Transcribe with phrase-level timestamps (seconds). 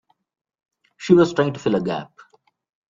[0.97, 2.09] She was trying to fill a gap.